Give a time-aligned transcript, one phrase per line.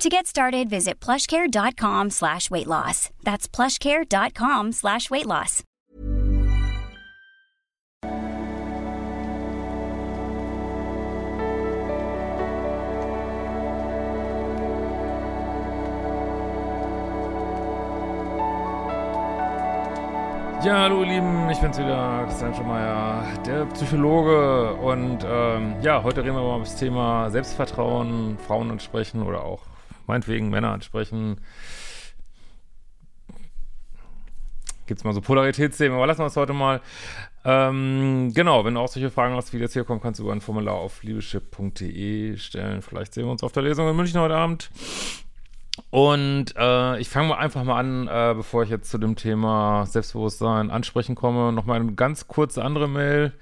[0.00, 3.10] To get started, visit plushcare.com slash weight loss.
[3.22, 5.62] That's plushcare.com slash weight loss.
[20.64, 26.24] Ja, hallo ihr Lieben, ich bin's wieder, Christian Schemeier, der Psychologe und ähm, ja, heute
[26.24, 29.60] reden wir mal über das Thema Selbstvertrauen, Frauen ansprechen oder auch
[30.10, 31.40] meinetwegen Männer ansprechen.
[34.86, 36.80] Gibt es mal so Polaritätsthemen, aber lassen wir es heute mal.
[37.44, 40.32] Ähm, genau, wenn du auch solche Fragen hast, wie das hier kommt, kannst du über
[40.32, 42.82] ein Formular auf liebeschip.de stellen.
[42.82, 44.70] Vielleicht sehen wir uns auf der Lesung in München heute Abend.
[45.90, 49.86] Und äh, ich fange mal einfach mal an, äh, bevor ich jetzt zu dem Thema
[49.86, 53.32] Selbstbewusstsein ansprechen komme, nochmal eine ganz kurze andere Mail.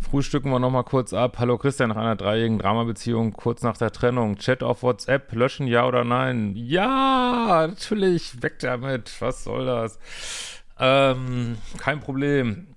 [0.00, 1.36] Frühstücken wir nochmal kurz ab.
[1.38, 4.36] Hallo Christian, nach einer dreijährigen Dramabeziehung, kurz nach der Trennung.
[4.38, 6.52] Chat auf WhatsApp, löschen ja oder nein?
[6.56, 9.14] Ja, natürlich, weg damit.
[9.20, 9.98] Was soll das?
[10.78, 12.68] Ähm, kein Problem.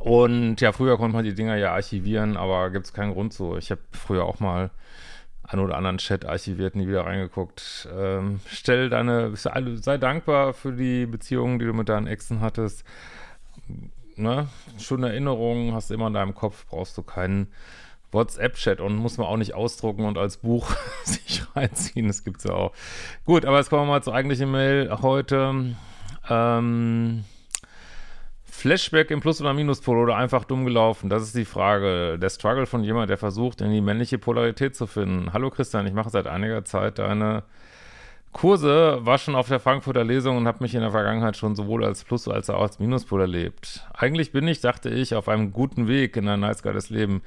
[0.00, 3.56] Und ja, früher konnte man die Dinger ja archivieren, aber gibt es keinen Grund so.
[3.56, 4.70] Ich habe früher auch mal
[5.44, 7.88] einen oder anderen Chat archiviert, nie wieder reingeguckt.
[7.96, 12.84] Ähm, stell deine, sei dankbar für die Beziehungen, die du mit deinen Exen hattest.
[14.16, 14.48] Ne?
[14.78, 17.48] Schöne Erinnerungen hast du immer in deinem Kopf, brauchst du keinen
[18.12, 20.70] WhatsApp-Chat und muss man auch nicht ausdrucken und als Buch
[21.04, 22.08] sich reinziehen.
[22.08, 22.72] Das gibt's ja auch.
[23.24, 25.74] Gut, aber jetzt kommen wir mal zur eigentlichen Mail heute.
[26.28, 27.24] Ähm,
[28.44, 31.10] Flashback im Plus- oder Minuspol oder einfach dumm gelaufen?
[31.10, 32.18] Das ist die Frage.
[32.18, 35.34] Der Struggle von jemand, der versucht, in die männliche Polarität zu finden.
[35.34, 37.42] Hallo Christian, ich mache seit einiger Zeit deine
[38.36, 41.82] Kurse, war schon auf der Frankfurter Lesung und habe mich in der Vergangenheit schon sowohl
[41.86, 43.88] als Plus- als auch als Minuspol erlebt.
[43.94, 47.22] Eigentlich bin ich, dachte ich, auf einem guten Weg in ein nice geiles Leben,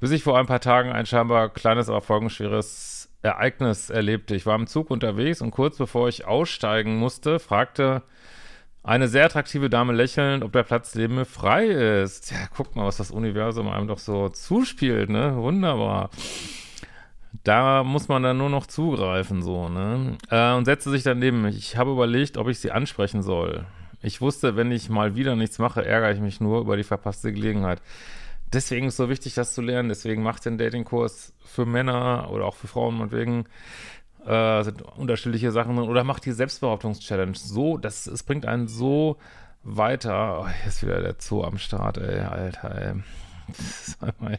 [0.00, 4.34] bis ich vor ein paar Tagen ein scheinbar kleines, aber folgenschweres Ereignis erlebte.
[4.34, 8.02] Ich war im Zug unterwegs und kurz bevor ich aussteigen musste, fragte
[8.82, 12.32] eine sehr attraktive Dame lächelnd, ob der Platz neben mir frei ist.
[12.32, 15.36] Ja, guck mal, was das Universum einem doch so zuspielt, ne?
[15.36, 16.10] Wunderbar.
[17.44, 20.18] Da muss man dann nur noch zugreifen, so, ne?
[20.30, 21.56] Äh, und setzte sich dann neben mich.
[21.56, 23.66] Ich habe überlegt, ob ich sie ansprechen soll.
[24.02, 27.32] Ich wusste, wenn ich mal wieder nichts mache, ärgere ich mich nur über die verpasste
[27.32, 27.80] Gelegenheit.
[28.52, 29.88] Deswegen ist es so wichtig, das zu lernen.
[29.88, 33.46] Deswegen macht den Datingkurs für Männer oder auch für Frauen und wegen
[34.26, 35.88] äh, sind unterschiedliche Sachen drin.
[35.88, 39.16] Oder macht die Selbstbehauptungs-Challenge so, das, es bringt einen so
[39.62, 40.40] weiter.
[40.40, 44.38] Oh, hier ist wieder der Zoo am Start, ey, Alter, ey.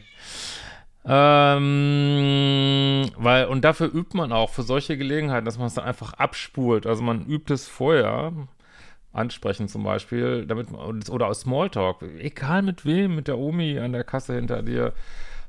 [1.04, 6.12] Ähm, weil, und dafür übt man auch für solche Gelegenheiten, dass man es dann einfach
[6.14, 6.86] abspult.
[6.86, 8.32] Also man übt es vorher,
[9.12, 14.04] ansprechen zum Beispiel, damit oder aus Smalltalk, egal mit wem, mit der Omi an der
[14.04, 14.92] Kasse hinter dir,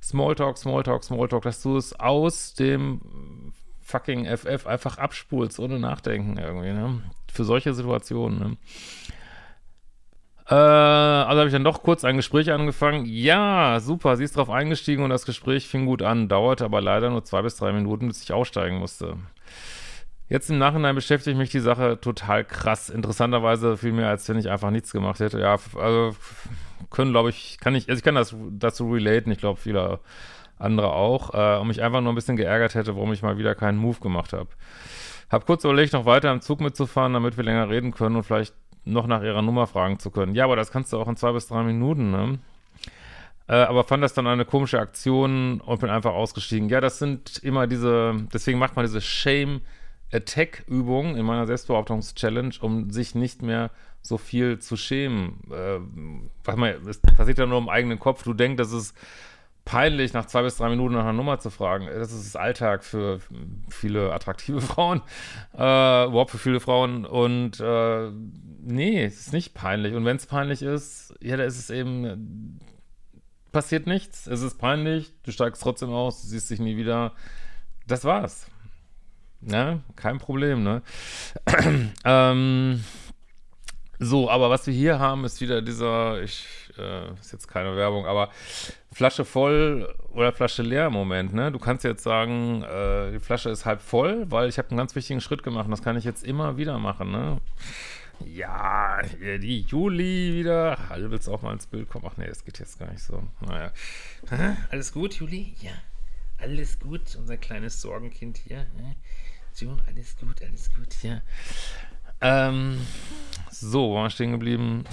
[0.02, 3.02] Smalltalk, Smalltalk, Smalltalk, dass du es aus dem
[3.82, 7.02] fucking FF einfach abspulst, ohne nachdenken irgendwie, ne?
[7.32, 8.58] Für solche Situationen, ne?
[10.50, 13.06] Äh, also habe ich dann doch kurz ein Gespräch angefangen.
[13.06, 17.10] Ja, super, sie ist drauf eingestiegen und das Gespräch fing gut an, dauerte aber leider
[17.10, 19.18] nur zwei bis drei Minuten, bis ich aussteigen musste.
[20.30, 22.90] Jetzt im Nachhinein beschäftigt mich die Sache total krass.
[22.90, 25.40] Interessanterweise viel mehr, als wenn ich einfach nichts gemacht hätte.
[25.40, 26.16] Ja, also
[26.90, 30.00] können, glaube ich, kann ich, also ich kann das dazu relaten, ich glaube, viele
[30.58, 33.54] andere auch, äh, und mich einfach nur ein bisschen geärgert hätte, warum ich mal wieder
[33.56, 34.50] keinen Move gemacht habe.
[35.30, 38.54] Hab kurz überlegt, noch weiter im Zug mitzufahren, damit wir länger reden können und vielleicht
[38.86, 40.36] noch nach ihrer Nummer fragen zu können.
[40.36, 42.38] Ja, aber das kannst du auch in zwei bis drei Minuten, ne?
[43.48, 46.70] Äh, aber fand das dann eine komische Aktion und bin einfach ausgestiegen.
[46.70, 53.16] Ja, das sind immer diese, deswegen macht man diese Shame-Attack-Übung in meiner Selbstbehauptungs-Challenge, um sich
[53.16, 53.70] nicht mehr
[54.02, 55.42] so viel zu schämen.
[55.52, 55.80] Äh,
[56.44, 58.24] was man, das passiert ja nur im eigenen Kopf.
[58.24, 58.96] Du denkst, das ist
[59.66, 61.88] peinlich, nach zwei bis drei Minuten nach einer Nummer zu fragen.
[61.88, 63.20] Das ist Alltag für
[63.70, 65.02] viele attraktive Frauen,
[65.54, 67.06] äh, überhaupt für viele Frauen.
[67.06, 68.12] Und äh,
[68.62, 69.94] nee, es ist nicht peinlich.
[69.94, 72.60] Und wenn es peinlich ist, ja, da ist es eben,
[73.52, 74.28] passiert nichts.
[74.28, 77.14] Es ist peinlich, du steigst trotzdem aus, du siehst dich nie wieder.
[77.88, 78.48] Das war's.
[79.42, 79.82] Ne?
[79.96, 80.82] Kein Problem, ne?
[82.06, 82.84] ähm,
[84.04, 86.46] so, aber was wir hier haben, ist wieder dieser, ich,
[86.78, 88.30] äh, ist jetzt keine Werbung, aber
[88.92, 91.52] Flasche voll oder Flasche leer im Moment, ne?
[91.52, 94.96] Du kannst jetzt sagen, äh, die Flasche ist halb voll, weil ich habe einen ganz
[94.96, 97.42] wichtigen Schritt gemacht und das kann ich jetzt immer wieder machen, ne?
[98.26, 100.78] Ja, hier die Juli wieder.
[100.90, 102.06] Hallo, willst auch mal ins Bild kommen?
[102.08, 103.24] Ach nee, das geht jetzt gar nicht so.
[103.42, 103.72] Naja.
[104.70, 105.56] Alles gut, Juli?
[105.62, 105.72] Ja.
[106.38, 108.66] Alles gut, unser kleines Sorgenkind hier.
[109.52, 111.22] So, alles gut, alles gut, ja.
[112.22, 112.80] Ähm,
[113.60, 114.84] so, wo waren wir stehen geblieben?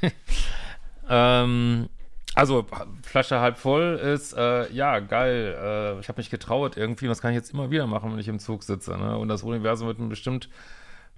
[1.08, 1.88] ähm,
[2.34, 2.66] also,
[3.02, 5.56] Flasche halb voll ist, äh, ja, geil.
[5.58, 8.28] Äh, ich habe mich getraut irgendwie das kann ich jetzt immer wieder machen, wenn ich
[8.28, 8.96] im Zug sitze.
[8.96, 9.18] Ne?
[9.18, 10.48] Und das Universum wird mir bestimmt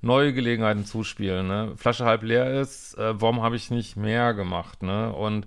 [0.00, 1.46] neue Gelegenheiten zuspielen.
[1.46, 1.74] Ne?
[1.76, 4.82] Flasche halb leer ist, äh, warum habe ich nicht mehr gemacht?
[4.82, 5.12] Ne?
[5.12, 5.46] Und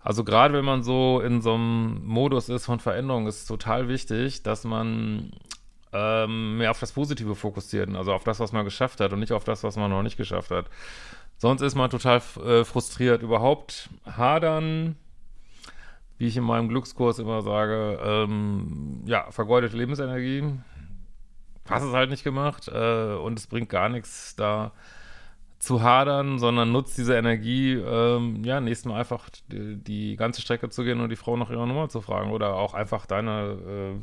[0.00, 3.88] also gerade wenn man so in so einem Modus ist von Veränderung, ist es total
[3.88, 5.32] wichtig, dass man
[5.92, 9.32] ähm, mehr auf das Positive fokussiert, also auf das, was man geschafft hat und nicht
[9.32, 10.66] auf das, was man noch nicht geschafft hat.
[11.38, 13.22] Sonst ist man total äh, frustriert.
[13.22, 14.96] Überhaupt hadern,
[16.18, 20.44] wie ich in meinem Glückskurs immer sage, ähm, ja, vergeudete Lebensenergie.
[21.68, 24.72] Hast es halt nicht gemacht äh, und es bringt gar nichts da
[25.58, 30.68] zu hadern, sondern nutzt diese Energie, ähm, ja, nächstes Mal einfach die, die, ganze Strecke
[30.70, 34.00] zu gehen und die Frau nach ihrer Nummer zu fragen oder auch einfach deine, äh,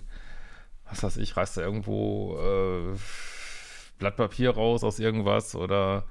[0.89, 2.97] was weiß ich, reißt da irgendwo äh,
[3.99, 6.05] Blatt Papier raus aus irgendwas oder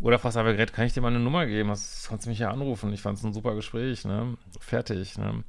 [0.00, 1.70] oder fragst einfach, Gerät, kann ich dir mal eine Nummer geben?
[1.70, 2.92] Das kannst du mich ja anrufen.
[2.92, 4.36] Ich fand es ein super Gespräch, ne?
[4.60, 5.42] Fertig, ne?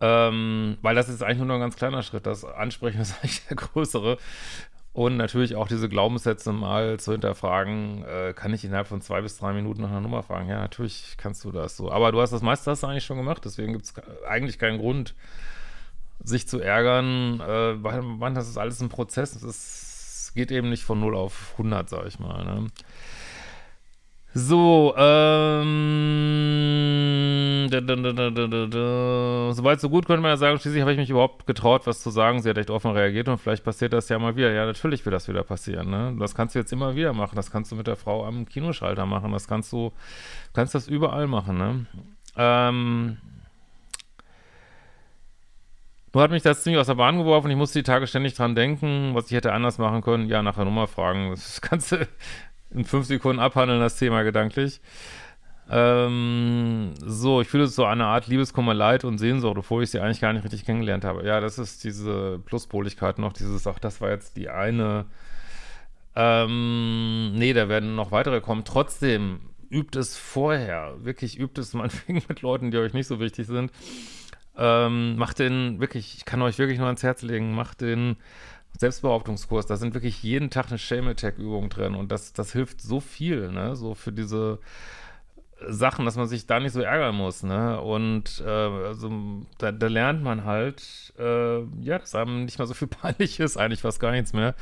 [0.00, 2.26] Ähm, weil das ist eigentlich nur noch ein ganz kleiner Schritt.
[2.26, 4.18] Das Ansprechen ist eigentlich der größere.
[4.92, 9.36] Und natürlich auch diese Glaubenssätze mal zu hinterfragen, äh, kann ich innerhalb von zwei bis
[9.36, 10.48] drei Minuten nach einer Nummer fragen?
[10.48, 11.90] Ja, natürlich kannst du das so.
[11.90, 13.94] Aber du hast das meiste hast du eigentlich schon gemacht, deswegen gibt es
[14.28, 15.16] eigentlich keinen Grund,
[16.24, 19.40] sich zu ärgern, äh, man, das ist alles ein Prozess.
[19.42, 22.44] Es geht eben nicht von 0 auf 100, sag ich mal.
[22.44, 22.66] Ne?
[24.36, 25.68] So, ähm,
[27.70, 31.86] da, da, soweit so gut könnte man ja sagen, schließlich habe ich mich überhaupt getraut,
[31.86, 32.42] was zu sagen.
[32.42, 34.50] Sie hat echt offen reagiert und vielleicht passiert das ja mal wieder.
[34.50, 36.16] Ja, natürlich wird das wieder passieren, ne?
[36.18, 37.36] Das kannst du jetzt immer wieder machen.
[37.36, 39.30] Das kannst du mit der Frau am Kinoschalter machen.
[39.30, 39.92] Das kannst du,
[40.52, 41.86] kannst das überall machen, ne?
[42.36, 43.18] Ähm,
[46.14, 47.50] nur hat mich das ziemlich aus der Bahn geworfen.
[47.50, 50.28] Ich musste die Tage ständig dran denken, was ich hätte anders machen können.
[50.28, 51.34] Ja, nach der Nummer fragen.
[51.70, 52.06] Das du,
[52.70, 54.80] in fünf Sekunden abhandeln, das Thema gedanklich.
[55.70, 60.20] Ähm, so, ich fühle so eine Art Liebeskummer, Leid und Sehnsucht, obwohl ich sie eigentlich
[60.20, 61.26] gar nicht richtig kennengelernt habe.
[61.26, 65.06] Ja, das ist diese Pluspoligkeit noch, dieses, ach, das war jetzt die eine.
[66.14, 68.64] Ähm, nee, da werden noch weitere kommen.
[68.64, 69.40] Trotzdem,
[69.70, 70.94] übt es vorher.
[71.00, 73.72] Wirklich übt es meinetwegen mit Leuten, die euch nicht so wichtig sind.
[74.56, 78.16] Ähm, macht den wirklich, ich kann euch wirklich nur ans Herz legen, macht den
[78.78, 83.50] Selbstbehauptungskurs, da sind wirklich jeden Tag eine Shame-Attack-Übung drin und das, das hilft so viel,
[83.50, 84.58] ne, so für diese
[85.66, 89.10] Sachen, dass man sich da nicht so ärgern muss, ne, und äh, also
[89.58, 93.56] da, da lernt man halt, äh, ja, dass einem nicht mehr so viel peinlich ist,
[93.56, 94.54] eigentlich fast gar nichts mehr.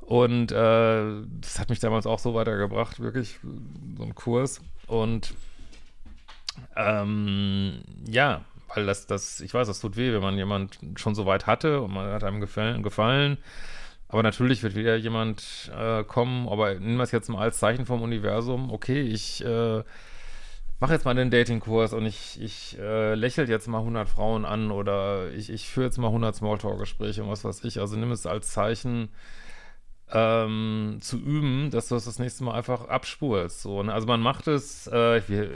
[0.00, 3.38] Und äh, das hat mich damals auch so weitergebracht, wirklich,
[3.96, 4.60] so ein Kurs.
[4.86, 5.34] Und
[6.76, 11.26] ähm, ja, weil das, das, ich weiß, das tut weh, wenn man jemand schon so
[11.26, 13.38] weit hatte und man hat einem gefallen, gefallen.
[14.08, 18.02] Aber natürlich wird wieder jemand äh, kommen, aber wir es jetzt mal als Zeichen vom
[18.02, 18.70] Universum.
[18.70, 19.82] Okay, ich äh,
[20.80, 24.70] mache jetzt mal den Datingkurs und ich, ich äh, lächel jetzt mal 100 Frauen an
[24.70, 27.80] oder ich, ich führe jetzt mal 100 Smalltalk-Gespräche und was weiß ich.
[27.80, 29.08] Also nimm es als Zeichen
[30.12, 33.62] ähm, zu üben, dass du es das nächste Mal einfach abspulst.
[33.62, 33.92] So, ne?
[33.92, 35.50] Also man macht es, äh, wir,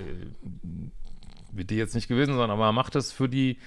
[1.52, 3.58] wird die jetzt nicht gewesen sein, aber macht es für die,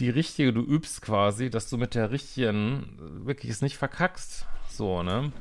[0.00, 4.46] die richtige, du übst quasi, dass du mit der richtigen wirklich es nicht verkackst.
[4.68, 5.32] So, ne?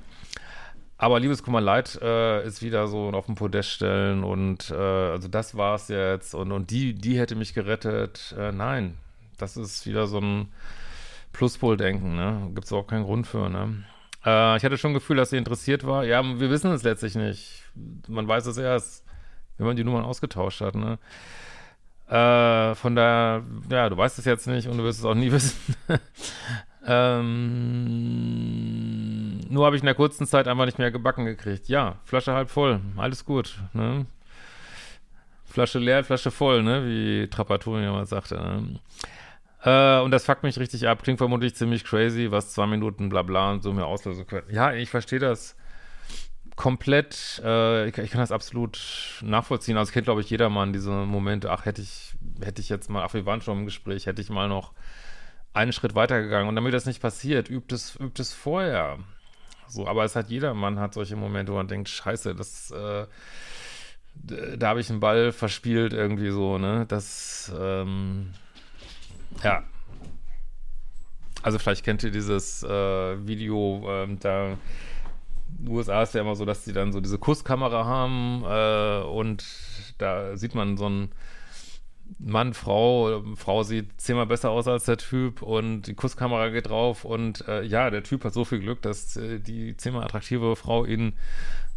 [0.97, 5.55] Aber Liebeskummer Leid äh, ist wieder so auf den Podest stellen und äh, also das
[5.55, 8.35] war's jetzt und, und die, die hätte mich gerettet.
[8.37, 8.97] Äh, nein,
[9.37, 10.47] das ist wieder so ein
[11.33, 12.49] Pluspol-Denken, ne?
[12.55, 13.83] Gibt's auch keinen Grund für, ne?
[14.25, 16.03] Äh, ich hatte schon ein Gefühl, dass sie interessiert war.
[16.03, 17.63] Ja, wir wissen es letztlich nicht.
[18.07, 19.05] Man weiß es erst,
[19.57, 20.97] wenn man die Nummern ausgetauscht hat, ne?
[22.09, 25.31] Äh, von daher, ja, du weißt es jetzt nicht und du wirst es auch nie
[25.33, 25.75] wissen.
[26.85, 28.37] ähm,
[29.49, 31.67] nur habe ich in der kurzen Zeit einfach nicht mehr gebacken gekriegt.
[31.67, 33.59] Ja, Flasche halb voll, alles gut.
[33.73, 34.05] Ne?
[35.45, 36.85] Flasche leer, Flasche voll, ne?
[36.85, 38.35] wie Trapattoni immer sagte.
[38.35, 38.79] Ne?
[39.63, 41.03] Äh, und das fuckt mich richtig ab.
[41.03, 44.47] Klingt vermutlich ziemlich crazy, was zwei Minuten bla bla und so mir auslösen können.
[44.49, 45.57] Ja, ich verstehe das
[46.57, 48.79] komplett, äh, ich, ich, kann das absolut
[49.21, 49.77] nachvollziehen.
[49.77, 53.13] Also kennt, glaube ich, jedermann diese Momente, ach, hätte ich, hätte ich jetzt mal, ach,
[53.13, 54.73] wir waren schon im Gespräch, hätte ich mal noch
[55.53, 56.49] einen Schritt weitergegangen.
[56.49, 58.97] Und damit das nicht passiert, übt es, übt es vorher.
[59.67, 63.05] So, aber es hat jedermann hat solche Momente, wo man denkt, scheiße, das, äh,
[64.57, 66.85] da habe ich einen Ball verspielt irgendwie so, ne?
[66.87, 68.31] Das, ähm,
[69.43, 69.63] ja.
[71.43, 74.57] Also vielleicht kennt ihr dieses äh, Video, ähm, da
[75.67, 79.43] USA ist ja immer so, dass die dann so diese Kusskamera haben äh, und
[79.97, 81.11] da sieht man so einen
[82.19, 87.03] Mann, Frau, Frau sieht zehnmal besser aus als der Typ und die Kusskamera geht drauf
[87.05, 90.85] und äh, ja, der Typ hat so viel Glück, dass äh, die zehnmal attraktive Frau
[90.85, 91.13] ihn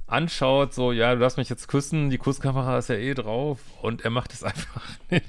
[0.06, 4.04] anschaut, so, ja, du darfst mich jetzt küssen, die Kusskamera ist ja eh drauf und
[4.04, 5.24] er macht es einfach nicht.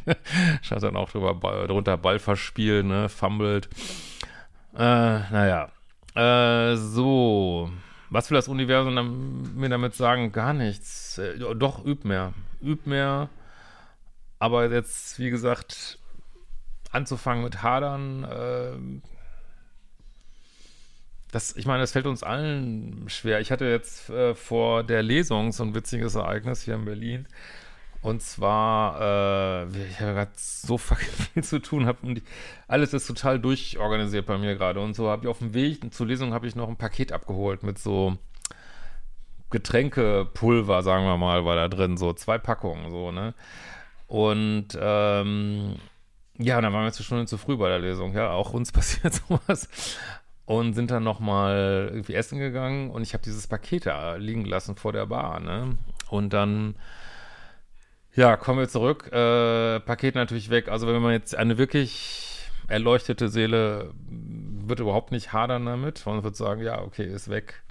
[0.61, 1.35] Schaut dann auch drüber,
[1.67, 3.69] drunter Ball verspielen, ne, fummelt.
[4.73, 5.69] Äh, naja.
[6.15, 7.69] Äh, so.
[8.11, 10.33] Was will das Universum dann, mir damit sagen?
[10.33, 11.17] Gar nichts.
[11.17, 12.33] Äh, doch, üb mehr.
[12.61, 13.29] Üb mehr.
[14.37, 15.97] Aber jetzt, wie gesagt,
[16.91, 19.01] anzufangen mit Hadern, äh,
[21.31, 23.39] das, ich meine, es fällt uns allen schwer.
[23.39, 27.27] Ich hatte jetzt äh, vor der Lesung so ein witziges Ereignis hier in Berlin.
[28.01, 32.21] Und zwar, äh, ich habe gerade so viel zu tun, hab, und
[32.67, 34.79] alles ist total durchorganisiert bei mir gerade.
[34.79, 37.63] Und so habe ich auf dem Weg zur Lesung habe ich noch ein Paket abgeholt
[37.63, 38.17] mit so
[39.51, 43.33] Getränkepulver, sagen wir mal, war da drin, so zwei Packungen, so, ne?
[44.07, 45.75] Und ähm,
[46.37, 49.13] ja, dann waren wir zu Stunden zu früh bei der Lesung, ja, auch uns passiert
[49.13, 49.69] sowas
[50.45, 54.75] und sind dann nochmal irgendwie essen gegangen und ich habe dieses Paket da liegen lassen
[54.75, 55.77] vor der Bar, ne?
[56.09, 56.75] Und dann,
[58.15, 60.69] ja, kommen wir zurück, äh, Paket natürlich weg.
[60.69, 66.35] Also wenn man jetzt eine wirklich erleuchtete Seele wird überhaupt nicht hadern damit, man wird
[66.35, 67.61] sagen, ja, okay, ist weg.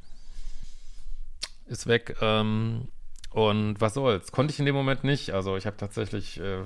[1.66, 2.88] Ist weg, ähm,
[3.30, 4.32] und was soll's?
[4.32, 5.30] Konnte ich in dem Moment nicht.
[5.30, 6.62] Also ich habe tatsächlich äh,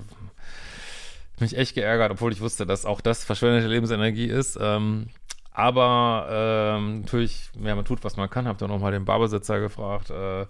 [1.38, 4.58] mich echt geärgert, obwohl ich wusste, dass auch das verschwendete Lebensenergie ist.
[4.60, 5.08] Ähm,
[5.52, 8.48] aber ähm, natürlich, ja, man tut, was man kann.
[8.48, 10.10] Hab dann nochmal den Barbesitzer gefragt.
[10.10, 10.46] Äh,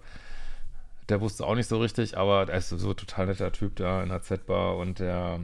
[1.09, 4.03] der wusste auch nicht so richtig, aber er ist so ein total netter Typ da
[4.03, 5.39] in der Z-Bar und der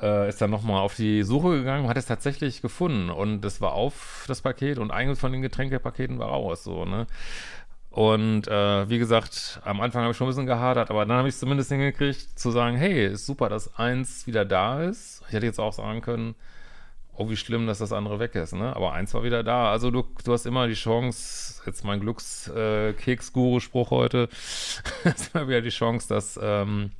[0.00, 3.72] äh, ist dann nochmal auf die Suche gegangen, hat es tatsächlich gefunden und das war
[3.72, 7.06] auf das Paket und eines von den Getränkepaketen war raus, so, ne?
[7.90, 11.28] Und äh, wie gesagt, am Anfang habe ich schon ein bisschen gehadert, aber dann habe
[11.28, 15.22] ich es zumindest hingekriegt, zu sagen, hey, ist super, dass eins wieder da ist.
[15.28, 16.34] Ich hätte jetzt auch sagen können,
[17.16, 18.74] oh, wie schlimm, dass das andere weg ist, ne?
[18.76, 19.70] Aber eins war wieder da.
[19.70, 24.28] Also du, du hast immer die Chance, jetzt mein Glückskeks-Guru-Spruch heute,
[25.04, 26.90] hast immer wieder die Chance, das ähm,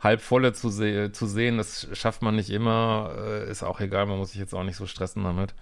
[0.00, 1.58] halb volle zu, se zu sehen.
[1.58, 4.76] Das schafft man nicht immer, äh, ist auch egal, man muss sich jetzt auch nicht
[4.76, 5.54] so stressen damit.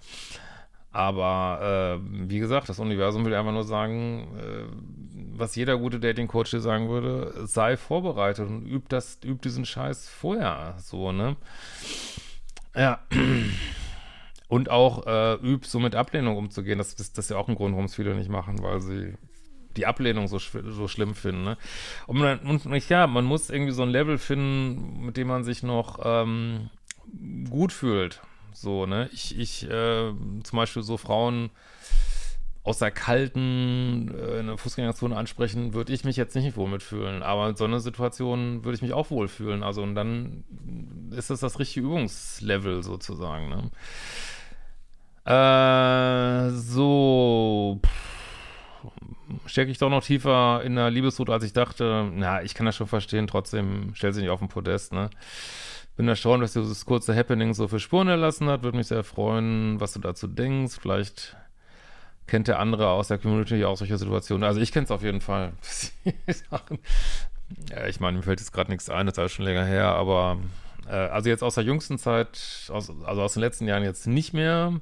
[0.91, 4.65] Aber äh, wie gesagt, das Universum will einfach nur sagen, äh,
[5.35, 10.07] was jeder gute Dating-Coach dir sagen würde, sei vorbereitet und üb das, üb diesen Scheiß
[10.07, 10.75] vorher.
[10.79, 11.35] So, ne?
[12.75, 12.99] Ja.
[14.47, 16.77] Und auch äh, üb, so mit Ablehnung umzugehen.
[16.77, 19.15] Das, das, das ist ja auch ein Grund, warum es viele nicht machen, weil sie
[19.77, 21.43] die Ablehnung so, so schlimm finden.
[21.43, 21.57] Ne?
[22.05, 25.63] Und, man, und ja, man muss irgendwie so ein Level finden, mit dem man sich
[25.63, 26.69] noch ähm,
[27.49, 28.21] gut fühlt.
[28.53, 29.09] So, ne?
[29.11, 30.13] Ich, ich äh,
[30.43, 31.49] zum Beispiel so Frauen
[32.63, 37.21] aus der kalten äh, Fußgängerzone ansprechen, würde ich mich jetzt nicht wohl mitfühlen.
[37.21, 39.63] Aber in so einer Situation würde ich mich auch wohlfühlen.
[39.63, 40.45] Also und dann
[41.11, 43.49] ist das das richtige Übungslevel sozusagen.
[43.49, 43.71] Ne?
[45.25, 47.81] Äh, so
[49.45, 52.09] stecke ich doch noch tiefer in der Liebesrut, als ich dachte.
[52.13, 53.27] Na, ich kann das schon verstehen.
[53.27, 54.93] Trotzdem stellt sich nicht auf den Podest.
[54.93, 55.09] Ne?
[55.97, 58.63] Bin erstaunt, dass dieses kurze Happening so viel Spuren erlassen hat.
[58.63, 60.77] Würde mich sehr freuen, was du dazu denkst.
[60.81, 61.35] Vielleicht
[62.27, 64.43] kennt der andere aus der Community auch solche Situationen.
[64.43, 65.53] Also ich kenne es auf jeden Fall.
[67.69, 69.87] ja, ich meine, mir fällt jetzt gerade nichts ein, das ist alles schon länger her,
[69.87, 70.37] aber
[70.87, 74.33] äh, also jetzt aus der jüngsten Zeit, aus, also aus den letzten Jahren jetzt nicht
[74.33, 74.79] mehr,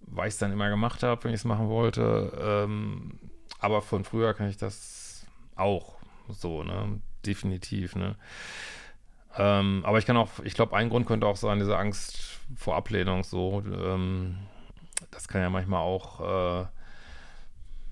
[0.00, 2.32] weil ich es dann immer gemacht habe, wenn ich es machen wollte.
[2.40, 3.18] Ähm,
[3.58, 5.96] aber von früher kann ich das auch
[6.28, 7.00] so, ne?
[7.24, 8.16] Definitiv, ne?
[9.36, 12.76] Ähm, aber ich kann auch, ich glaube, ein Grund könnte auch sein, diese Angst vor
[12.76, 13.62] Ablehnung, so.
[13.66, 14.36] Ähm,
[15.10, 16.66] das kann ja manchmal auch äh,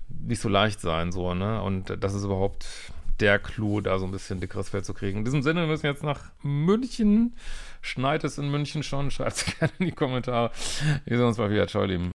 [0.09, 1.61] nicht so leicht sein, so, ne?
[1.61, 2.65] Und das ist überhaupt
[3.19, 5.19] der Clou, da so ein bisschen dickeres Feld zu kriegen.
[5.19, 7.35] In diesem Sinne, wir müssen jetzt nach München.
[7.81, 9.11] Schneit es in München schon?
[9.11, 10.51] Schreibt es gerne in die Kommentare.
[11.05, 11.67] Wir sehen uns mal wieder.
[11.67, 12.14] Ciao, Lieben.